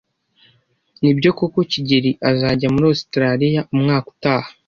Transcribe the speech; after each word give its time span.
Nibyo 1.01 1.29
koko 1.37 1.59
kigeli 1.71 2.11
azajya 2.29 2.67
muri 2.73 2.85
Ositaraliya 2.93 3.61
umwaka 3.73 4.07
utaha? 4.15 4.49